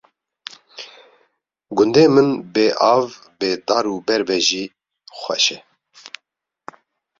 [1.77, 3.03] gundê min bê av,
[3.39, 4.63] bê dar û ber be jî
[5.19, 5.57] xweş e